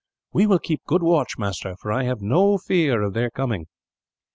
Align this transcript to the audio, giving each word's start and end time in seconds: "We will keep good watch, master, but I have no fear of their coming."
"We 0.33 0.47
will 0.47 0.57
keep 0.57 0.83
good 0.87 1.03
watch, 1.03 1.37
master, 1.37 1.75
but 1.83 1.93
I 1.93 2.05
have 2.05 2.23
no 2.23 2.57
fear 2.57 3.03
of 3.03 3.13
their 3.13 3.29
coming." 3.29 3.67